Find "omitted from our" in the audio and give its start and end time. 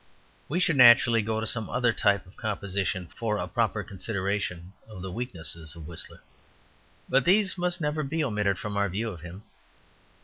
8.23-8.89